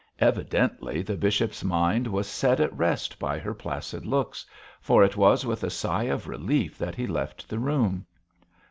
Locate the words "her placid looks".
3.37-4.43